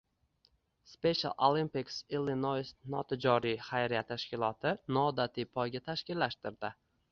[0.91, 6.77] Special Olympics Illinois notijoriy xayriya tashkiloti noodatiy poyga tashkillashtirdi